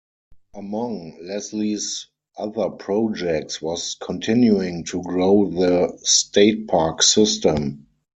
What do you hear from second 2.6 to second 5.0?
projects was continuing